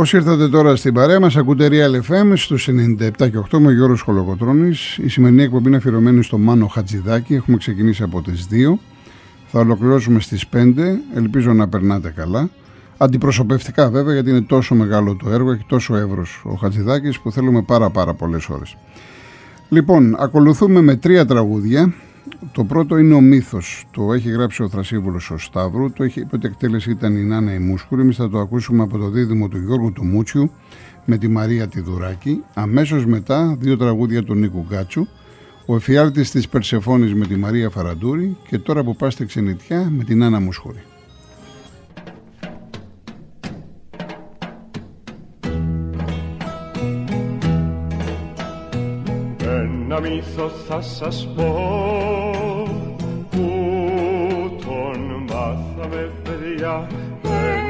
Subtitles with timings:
[0.00, 4.00] Όσοι ήρθατε τώρα στην παρέα μας, ακούτε Real FM στους 97 και 8 με Γιώργος
[4.00, 4.98] Χολοκοτρώνης.
[4.98, 7.34] Η σημερινή εκπομπή είναι αφιερωμένη στο Μάνο Χατζηδάκη.
[7.34, 8.78] Έχουμε ξεκινήσει από τις 2.
[9.46, 11.00] Θα ολοκληρώσουμε στις 5.
[11.14, 12.50] Ελπίζω να περνάτε καλά.
[12.96, 17.62] Αντιπροσωπευτικά βέβαια, γιατί είναι τόσο μεγάλο το έργο, έχει τόσο εύρος ο Χατζηδάκης που θέλουμε
[17.62, 18.76] πάρα πάρα πολλές ώρες.
[19.68, 21.94] Λοιπόν, ακολουθούμε με τρία τραγούδια.
[22.52, 23.84] Το πρώτο είναι ο μύθος.
[23.90, 25.92] Το έχει γράψει ο Θρασίβουλος ο Σταύρου.
[25.92, 28.00] Το έχει, η πρώτη εκτέλεση ήταν η Νάνα η Μούσκουρη.
[28.02, 30.50] Εμείς θα το ακούσουμε από το δίδυμο του Γιώργου του Μούτσιου
[31.04, 32.42] με τη Μαρία Τιδουράκη.
[32.54, 35.06] Αμέσως μετά δύο τραγούδια του Νίκου Γκάτσου.
[35.66, 40.18] Ο εφιάλτης της Περσεφόνης με τη Μαρία Φαραντούρη και τώρα που πάστε ξενιτιά με την
[40.18, 40.82] Νάνα Μουσχούρη.
[49.42, 52.09] Ένα μύθο θα σας πω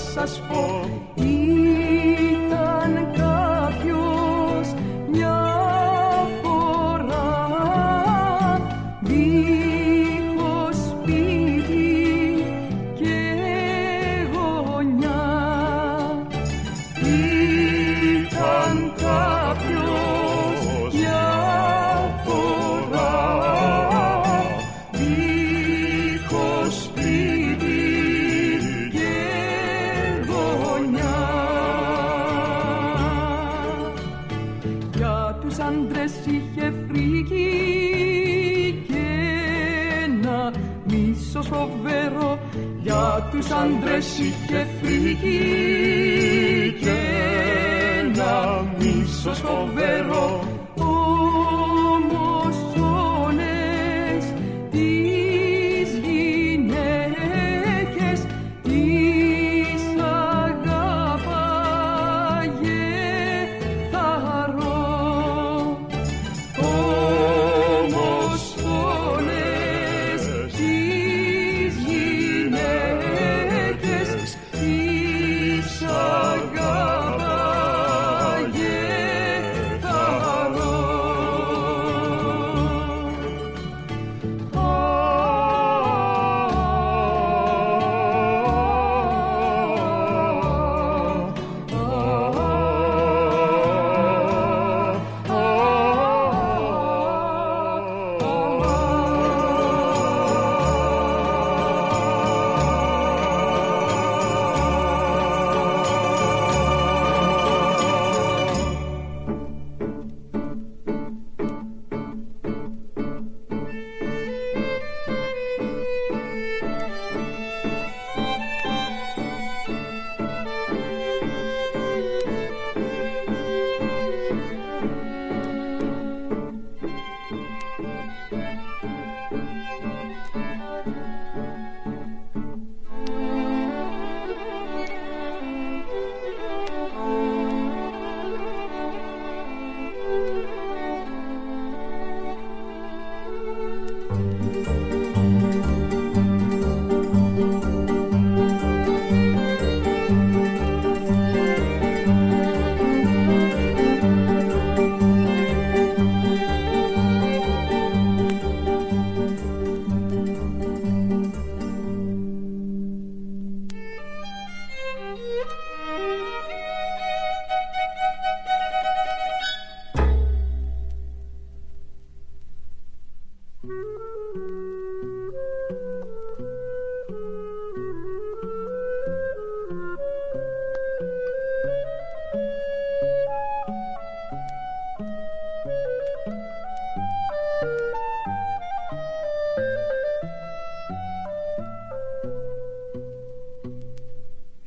[0.00, 0.79] σας πω
[44.20, 44.79] si te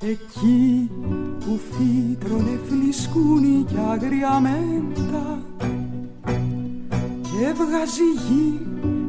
[0.10, 0.90] Εκεί
[1.40, 5.42] που φύτρωνε φλισκούνι κι αγριαμέντα
[7.22, 8.60] και βγάζει γη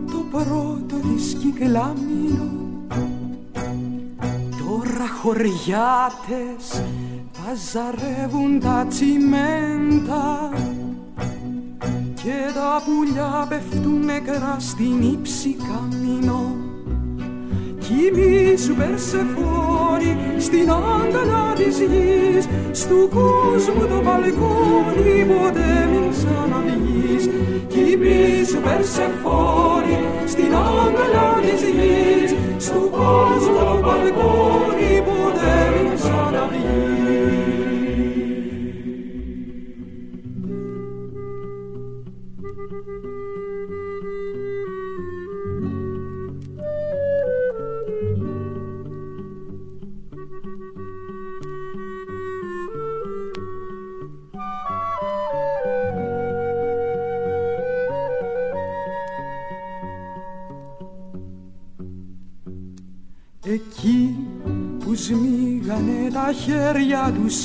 [0.06, 2.50] το πρώτο της κυκλάμινο.
[4.58, 6.82] Τώρα χωριάτες
[7.32, 10.50] παζαρεύουν τα τσιμέντα
[12.14, 16.56] και τα πουλιά πέφτουν νεκρά στην ύψη καμίνο
[17.78, 18.74] Κοιμήσου
[20.04, 22.48] Περσεφόνη στην άγκαλα της γης.
[22.72, 27.24] Στου κόσμου το μπαλκόνι ποτέ μην ξαναβγείς.
[27.72, 29.96] Κοιμήσου Περσεφόνη
[30.26, 32.30] στην άγκαλα της γης.
[32.66, 34.63] Στου κόσμου το μπαλκόνι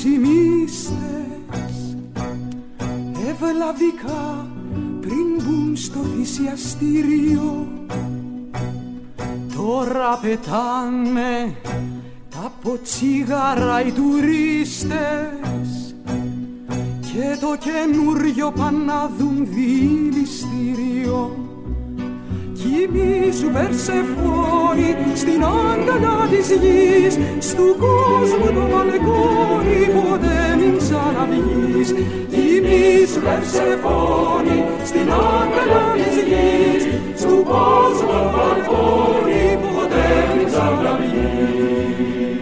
[0.00, 0.96] του οι μύστες
[3.28, 4.48] Ευλαβικά
[5.00, 7.68] πριν μπουν στο θυσιαστήριο.
[9.56, 11.56] Τώρα πετάνε
[12.30, 15.94] τα ποτσίγαρα οι τουρίστες.
[17.00, 21.49] Και το καινούριο πάνε να δουν δηληστήριο
[22.62, 31.88] Κοιμήσου Περσεφόνη στην αγκαλιά της γης Στου κόσμου το μπαλκόνι ποτέ μην ξαναβγείς.
[32.32, 36.82] Κοιμήσου Περσεφόνη στην αγκαλιά της γης
[37.20, 42.39] Στου κόσμου το μπαλκόνι ποτέ μην ξαναβγείς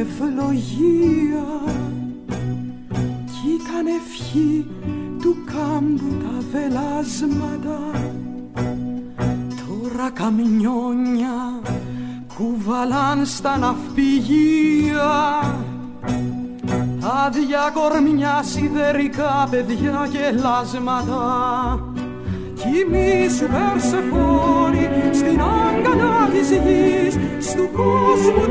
[0.00, 1.46] ευλογία
[3.24, 4.66] κι ήταν ευχή
[5.20, 7.80] του κάμπου τα βελάσματα
[9.66, 11.60] τώρα καμινιόνια
[12.36, 15.40] κουβαλάν στα ναυπηγεία.
[17.24, 21.80] Άδεια κορμιά σιδερικά παιδιά και λάσματα
[22.54, 28.43] Κοιμήσου Περσεφόνη στην αγκαλιά της γης Στου κόσμου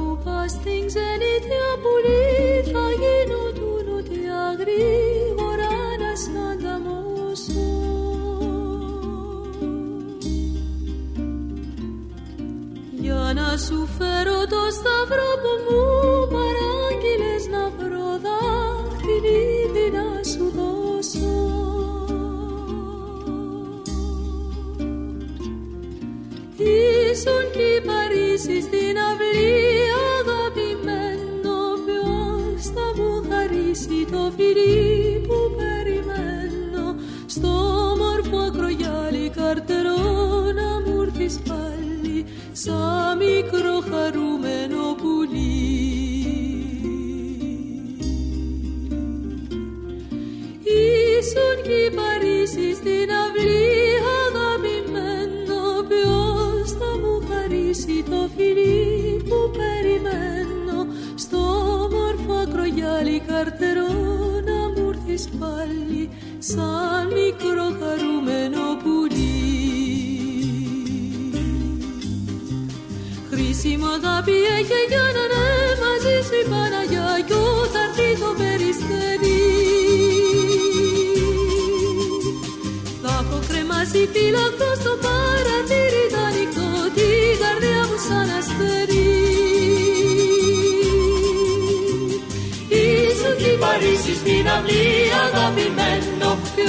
[0.00, 2.24] που πας στην ξενιτιά πουλή
[2.72, 7.68] θα γίνω του νοτιά γρήγορα να σ' ανταμώσω.
[13.00, 15.82] Για να σου φέρω το σταυρό που μου
[16.32, 21.38] παράγγειλες να βρω δάχτυλίδι να σου δώσω.
[26.56, 29.79] Ήσουν και οι Παρίσι στην αυλή
[34.30, 36.94] στο φιλί που περιμένω
[37.26, 37.48] στο
[37.98, 39.96] μορφό ακρογιάλι καρτερό
[40.54, 45.69] να μου έρθεις πάλι σαν μικρό χαρούμενο πουλί.
[65.38, 69.38] πάλι σαν μικρό χαρούμενο πουλί.
[73.30, 75.48] Χρήσιμο αγάπη έχει για να ναι
[75.82, 77.88] μαζί σου η Παναγιά κι όταν
[78.20, 79.38] το περιστέρι.
[83.02, 89.08] Θα έχω κρεμάσει φύλακτο στο παραθύρι τα νυχτό την καρδιά μου σαν αστέρι
[92.68, 94.99] Ίσου την Παρίσι στην αυλή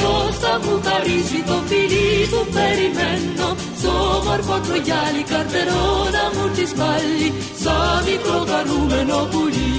[0.02, 3.48] Ποιος θα μου χαρίσει το φιλί που περιμένω.
[3.82, 7.28] Σ' όμορφο ακρογιάλι καρτερό να μου τις πάλι
[7.64, 9.74] Σαν μικρό χαρούμενο πουλί.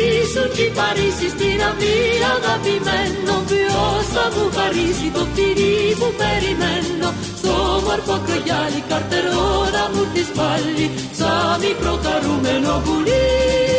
[0.00, 1.98] Ήσουν και Παρίσι στην αυλή
[2.34, 3.34] αγαπημένο.
[3.50, 7.08] Ποιος θα μου χαρίσει το φτυρί που περιμένω.
[7.40, 7.54] Στο
[7.86, 10.86] μορφό κρογιάλι καρτερό να μου τις πάλι
[11.18, 13.71] Σαν μικρό χαρούμενο πουλί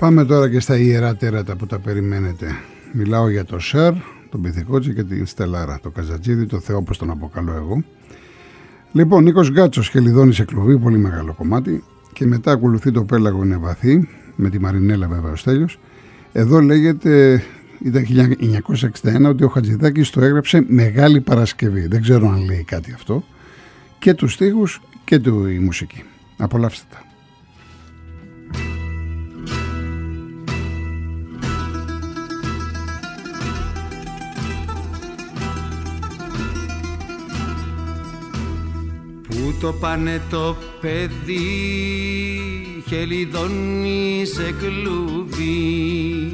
[0.00, 2.46] Πάμε τώρα και στα ιερά τέρατα που τα περιμένετε.
[2.92, 3.92] Μιλάω για το Σερ,
[4.30, 7.84] τον Πυθικότζη και την Στελάρα, το Καζατζίδι, το Θεό όπως τον αποκαλώ εγώ.
[8.92, 13.56] Λοιπόν, Νίκος Γκάτσος και σε κλουβί, πολύ μεγάλο κομμάτι και μετά ακολουθεί το Πέλαγο είναι
[13.56, 15.78] βαθύ, με τη Μαρινέλα βέβαια ο Στέλιος.
[16.32, 17.42] Εδώ λέγεται,
[17.84, 21.86] ήταν 1961, ότι ο Χατζηδάκης το έγραψε Μεγάλη Παρασκευή.
[21.86, 23.24] Δεν ξέρω αν λέει κάτι αυτό.
[23.98, 26.02] Και τους στίχους και του η μουσική.
[26.36, 27.09] Απολαύστε τα.
[39.60, 41.40] Το πάνε το παιδί
[42.90, 46.32] χελιδόνι σε κλουβί.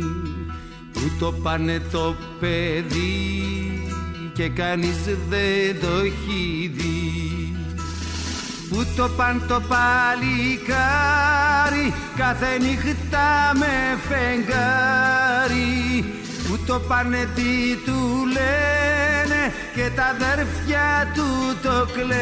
[0.92, 3.46] Πού το πάνε το παιδί
[4.32, 7.56] και κανείς δεν το έχει δει.
[8.70, 10.74] Πού το πάνε το παλικάρι
[12.16, 16.04] κάθε νύχτα με φεγγάρι.
[16.48, 19.05] Πού το πάνε τι του λένε
[19.74, 22.14] και τα αδέρφια του το κλαίνε.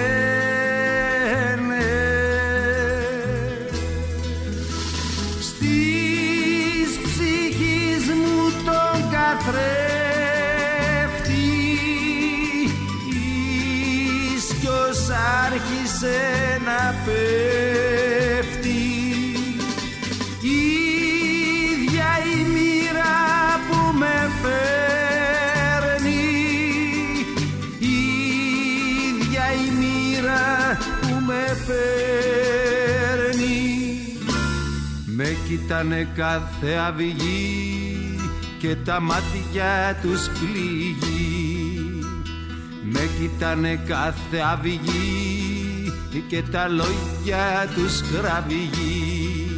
[5.40, 9.74] Στις ψυχής μου τον καθρέφτη
[14.36, 15.00] ίσκιος
[15.44, 16.18] άρχισε
[16.64, 17.63] να πέφτει
[35.64, 38.20] Με κοιτάνε κάθε αυγή
[38.58, 42.04] και τα μάτια τους πληγεί
[42.82, 45.92] Με κοιτάνε κάθε αυγή
[46.28, 49.48] και τα λόγια τους κραυγεί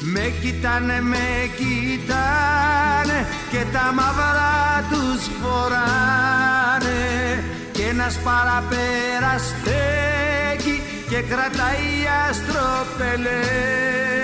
[0.00, 7.44] με κοιτάνε, με κοιτάνε και τα μαύρα τους φοράνε.
[7.72, 14.17] Και ένας παραπεραστέκει και κρατάει αστροπελές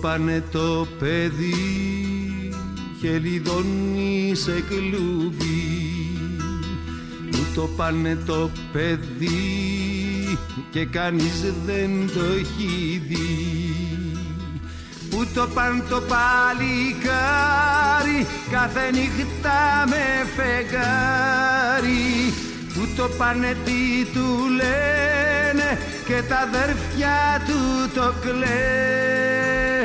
[0.00, 1.54] πάνε το παιδί
[3.00, 5.76] χελιδόνι σε κλουβί
[7.56, 10.38] το πάνε το παιδί
[10.70, 13.76] και κανείς δεν το έχει δει.
[15.10, 17.06] Πού το πάνε το παλικάρι
[18.50, 22.04] κάθε νύχτα με φεγγάρι.
[22.74, 24.26] Πού το πάνε τι του
[24.56, 29.75] λένε και τα αδέρφια του το κλαίνε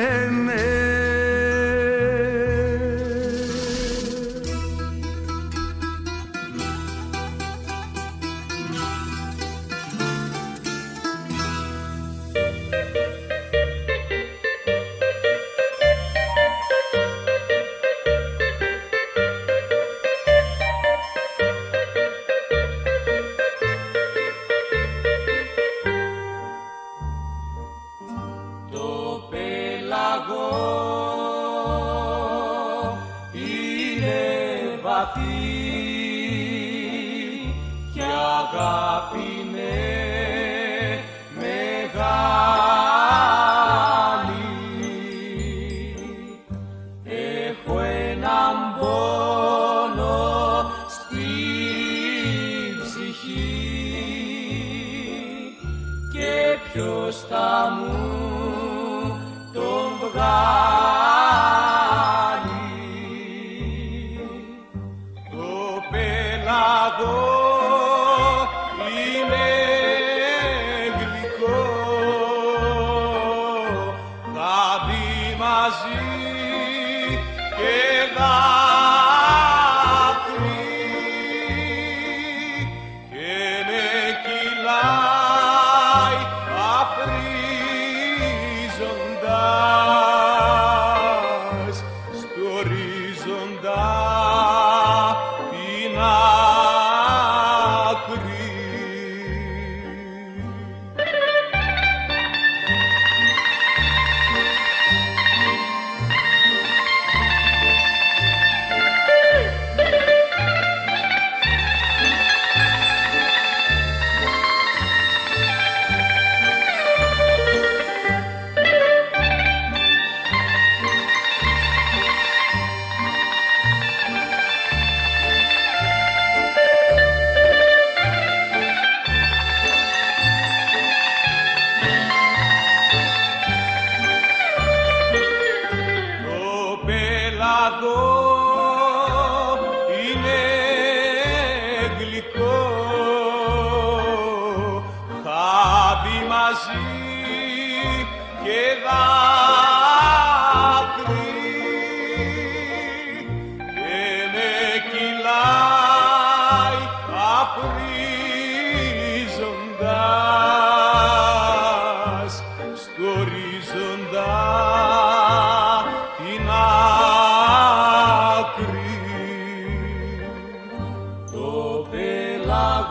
[0.42, 0.91] me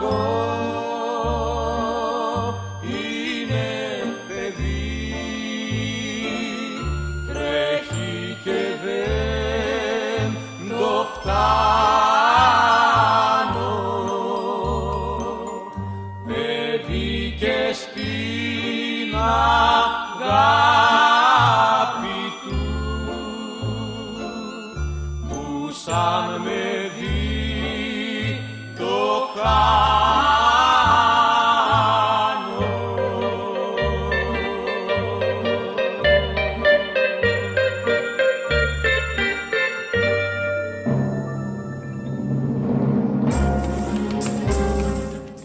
[0.00, 0.71] πέλαγο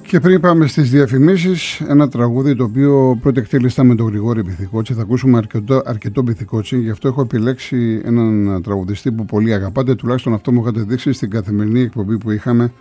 [0.08, 4.93] Και πριν πάμε στις διαφημίσεις, ένα τραγούδι το οποίο πρώτα εκτέλεστα με τον Γρηγόρη Πυθικότσι.
[4.93, 10.34] Θα ακούσουμε αρκετό, αρκετό Πυθικότσι, γι' αυτό έχω επιλέξει έναν τραγουδιστή που πολύ αγαπάτε, τουλάχιστον
[10.34, 12.72] αυτό μου είχατε δείξει στην καθημερινή εκπομπή που είχαμε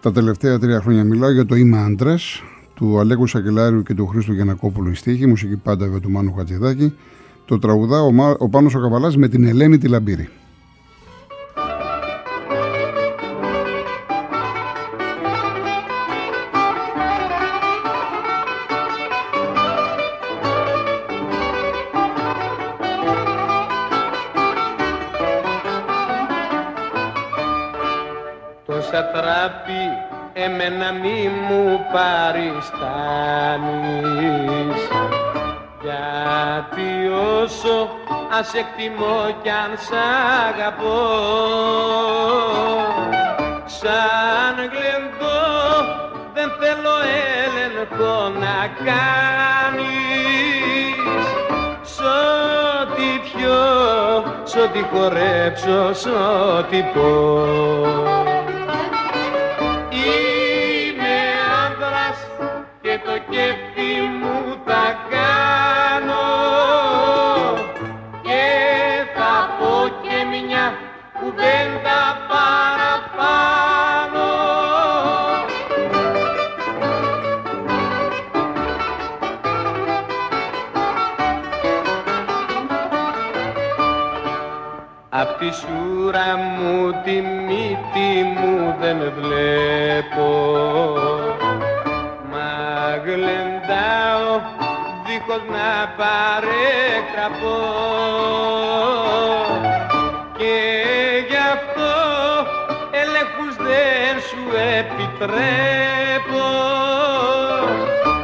[0.00, 1.04] τα τελευταία τρία χρόνια.
[1.04, 2.42] Μιλάω για το Είμαι άντρας
[2.74, 6.94] του Αλέκου Σακελάριου και του Χρήστου Γιανακόπουλου η στίχη, μουσική πάντα βέβαια του Μάνου Χατζηδάκη.
[7.44, 10.28] Το τραγουδά ο, Μα- ο Πάνος ο Καβαλάς με την Ελένη τη Λαμπύρη.
[28.90, 29.82] Το σατράπι
[30.32, 32.48] εμένα μη μου παριστάνεις.
[35.82, 37.10] Γιατί
[37.42, 37.88] όσο
[38.38, 39.92] ας εκτιμώ κι αν σ'
[40.48, 41.06] αγαπώ
[43.64, 45.40] σαν γλεντό
[46.34, 46.96] δεν θέλω
[47.54, 49.88] έλεγχο να κάνεις.
[51.82, 52.00] Σ'
[52.80, 53.62] ό,τι πιω,
[54.44, 56.06] σ' ό,τι χορέψω, σ'
[56.56, 58.27] ό,τι πω
[85.48, 90.30] Απ' τη σούρα μου τη μύτη μου δεν βλέπω.
[92.30, 94.40] Μα γλεντάω
[95.06, 97.58] δίχως να παρέκτραπω
[100.36, 100.54] Και
[101.28, 101.92] γι' αυτό
[104.78, 106.46] επιτρέπω.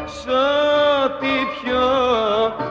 [0.07, 0.27] Σ'
[1.05, 1.89] ό,τι πιω,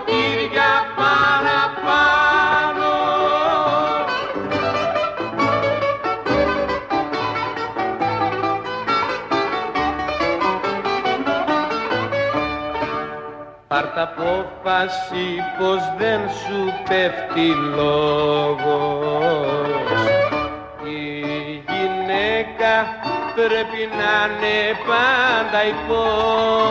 [0.05, 2.93] ποτήρια παραπάνω.
[13.69, 18.45] Πάρ' απόφαση πως δεν σου πέφτει λόγος.
[20.85, 22.75] Η γυναίκα
[23.35, 26.64] πρέπει να είναι πάντα υπό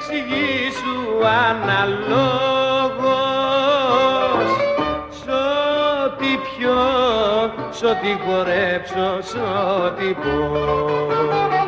[0.00, 2.00] εξηγήσου αναλόγως.
[5.10, 5.28] Σ'
[6.04, 6.82] ό,τι πιω,
[7.70, 9.34] σ' ό,τι χορέψω, σ'
[9.84, 11.59] ό,τι πω